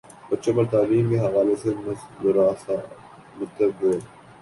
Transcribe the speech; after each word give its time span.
بچوں 0.29 0.53
پر 0.55 0.65
تعلیم 0.71 1.09
کے 1.09 1.17
حوالے 1.19 1.55
سے 1.63 1.69
مضراثرات 1.77 2.87
مرتب 3.37 3.69
ہوئے 3.81 3.97